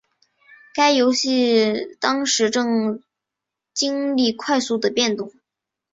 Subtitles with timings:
[0.73, 3.03] 该游戏当时正
[3.71, 5.31] 经历快速的变动。